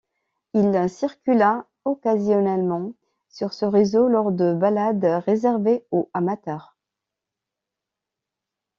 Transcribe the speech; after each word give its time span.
Il 0.55 0.89
circula 0.89 1.67
occasionnellement 1.85 2.93
sur 3.29 3.53
ce 3.53 3.65
réseau 3.65 4.07
lors 4.07 4.31
de 4.31 4.51
balades 4.51 5.05
réservées 5.27 5.85
aux 5.91 6.09
amateurs. 6.15 6.75